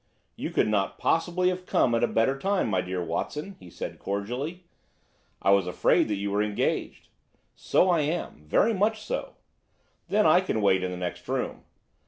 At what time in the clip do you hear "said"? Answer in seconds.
3.69-3.99